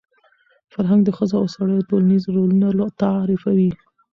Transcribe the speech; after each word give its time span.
فرهنګ 0.73 1.01
د 1.05 1.09
ښځو 1.17 1.35
او 1.41 1.47
سړیو 1.55 1.87
ټولنیز 1.89 2.23
رولونه 2.35 2.65
تعریفوي. 3.01 3.71